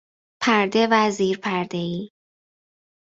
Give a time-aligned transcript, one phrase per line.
[0.41, 2.09] پرده و زیر پرده ای